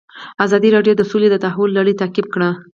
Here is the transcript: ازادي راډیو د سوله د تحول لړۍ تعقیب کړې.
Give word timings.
ازادي 0.45 0.69
راډیو 0.75 0.93
د 0.97 1.01
سوله 1.11 1.27
د 1.31 1.35
تحول 1.45 1.69
لړۍ 1.77 1.93
تعقیب 2.01 2.27
کړې. 2.33 2.49